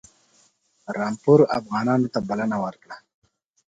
رامپور 0.97 1.39
افغانانو 1.57 2.07
ته 2.13 2.19
بلنه 2.29 2.57
ورکړه. 2.63 2.97